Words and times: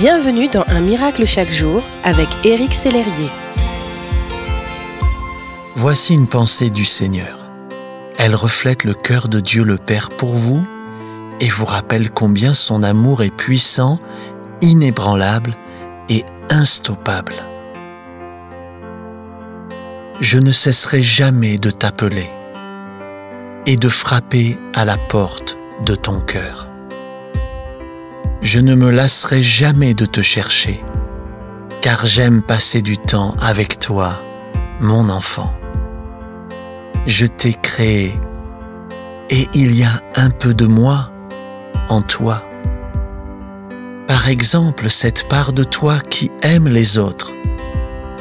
Bienvenue 0.00 0.48
dans 0.48 0.64
Un 0.68 0.80
miracle 0.80 1.26
chaque 1.26 1.50
jour 1.50 1.82
avec 2.04 2.26
Éric 2.42 2.72
Sellerier. 2.72 3.28
Voici 5.76 6.14
une 6.14 6.26
pensée 6.26 6.70
du 6.70 6.86
Seigneur. 6.86 7.44
Elle 8.16 8.34
reflète 8.34 8.84
le 8.84 8.94
cœur 8.94 9.28
de 9.28 9.40
Dieu 9.40 9.62
le 9.62 9.76
Père 9.76 10.08
pour 10.16 10.30
vous 10.30 10.64
et 11.38 11.48
vous 11.50 11.66
rappelle 11.66 12.10
combien 12.10 12.54
son 12.54 12.82
amour 12.82 13.22
est 13.22 13.36
puissant, 13.36 13.98
inébranlable 14.62 15.54
et 16.08 16.24
instoppable. 16.48 17.34
Je 20.18 20.38
ne 20.38 20.52
cesserai 20.52 21.02
jamais 21.02 21.58
de 21.58 21.68
t'appeler 21.68 22.30
et 23.66 23.76
de 23.76 23.88
frapper 23.90 24.56
à 24.72 24.86
la 24.86 24.96
porte 24.96 25.58
de 25.84 25.94
ton 25.94 26.22
cœur. 26.22 26.69
Je 28.42 28.58
ne 28.58 28.74
me 28.74 28.90
lasserai 28.90 29.42
jamais 29.42 29.92
de 29.92 30.06
te 30.06 30.22
chercher, 30.22 30.80
car 31.82 32.06
j'aime 32.06 32.40
passer 32.40 32.80
du 32.80 32.96
temps 32.96 33.34
avec 33.42 33.78
toi, 33.78 34.22
mon 34.80 35.10
enfant. 35.10 35.52
Je 37.04 37.26
t'ai 37.26 37.52
créé, 37.52 38.18
et 39.28 39.46
il 39.52 39.76
y 39.76 39.84
a 39.84 40.00
un 40.16 40.30
peu 40.30 40.54
de 40.54 40.64
moi 40.64 41.10
en 41.90 42.00
toi. 42.00 42.42
Par 44.06 44.28
exemple, 44.28 44.88
cette 44.88 45.28
part 45.28 45.52
de 45.52 45.62
toi 45.62 45.98
qui 45.98 46.30
aime 46.42 46.66
les 46.66 46.96
autres, 46.96 47.32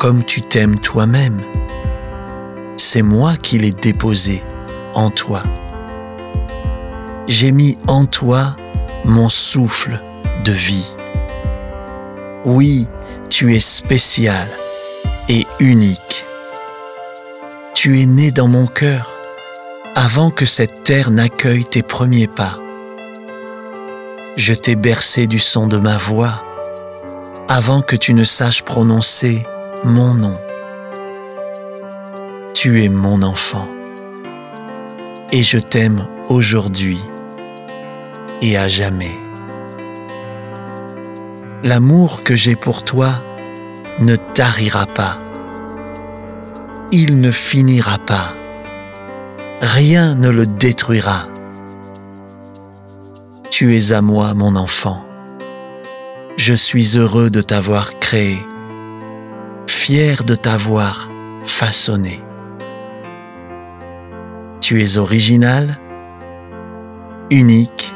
comme 0.00 0.24
tu 0.24 0.42
t'aimes 0.42 0.80
toi-même. 0.80 1.40
C'est 2.76 3.02
moi 3.02 3.36
qui 3.36 3.58
l'ai 3.58 3.70
déposé 3.70 4.42
en 4.94 5.10
toi. 5.10 5.44
J'ai 7.28 7.52
mis 7.52 7.78
en 7.86 8.06
toi 8.06 8.56
mon 9.10 9.28
souffle 9.28 10.00
de 10.44 10.52
vie. 10.52 10.94
Oui, 12.44 12.86
tu 13.28 13.56
es 13.56 13.58
spécial 13.58 14.46
et 15.28 15.46
unique. 15.58 16.24
Tu 17.74 18.00
es 18.00 18.06
né 18.06 18.30
dans 18.30 18.46
mon 18.46 18.68
cœur 18.68 19.12
avant 19.96 20.30
que 20.30 20.46
cette 20.46 20.84
terre 20.84 21.10
n'accueille 21.10 21.64
tes 21.64 21.82
premiers 21.82 22.28
pas. 22.28 22.54
Je 24.36 24.54
t'ai 24.54 24.76
bercé 24.76 25.26
du 25.26 25.40
son 25.40 25.66
de 25.66 25.76
ma 25.76 25.96
voix 25.96 26.44
avant 27.48 27.82
que 27.82 27.96
tu 27.96 28.14
ne 28.14 28.22
saches 28.22 28.62
prononcer 28.62 29.44
mon 29.82 30.14
nom. 30.14 30.38
Tu 32.54 32.84
es 32.84 32.88
mon 32.88 33.22
enfant 33.22 33.66
et 35.32 35.42
je 35.42 35.58
t'aime 35.58 36.06
aujourd'hui 36.28 37.00
et 38.42 38.56
à 38.56 38.68
jamais. 38.68 39.16
L'amour 41.62 42.22
que 42.22 42.34
j'ai 42.34 42.56
pour 42.56 42.84
toi 42.84 43.22
ne 43.98 44.16
tarira 44.16 44.86
pas. 44.86 45.18
Il 46.92 47.20
ne 47.20 47.30
finira 47.30 47.98
pas. 47.98 48.34
Rien 49.60 50.14
ne 50.14 50.30
le 50.30 50.46
détruira. 50.46 51.26
Tu 53.50 53.76
es 53.76 53.92
à 53.92 54.00
moi, 54.00 54.32
mon 54.32 54.56
enfant. 54.56 55.04
Je 56.38 56.54
suis 56.54 56.96
heureux 56.96 57.28
de 57.28 57.42
t'avoir 57.42 57.98
créé, 57.98 58.38
fier 59.66 60.24
de 60.24 60.34
t'avoir 60.34 61.10
façonné. 61.44 62.22
Tu 64.62 64.82
es 64.82 64.96
original, 64.96 65.76
unique, 67.30 67.89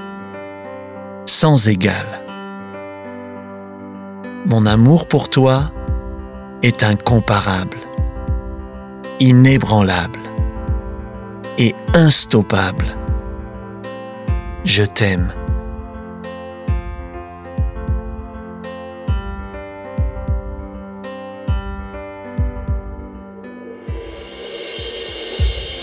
sans 1.26 1.68
égal. 1.68 2.06
Mon 4.46 4.66
amour 4.66 5.08
pour 5.08 5.30
toi 5.30 5.70
est 6.62 6.82
incomparable, 6.82 7.78
inébranlable 9.20 10.20
et 11.58 11.74
instoppable. 11.94 12.94
Je 14.64 14.84
t'aime. 14.84 15.32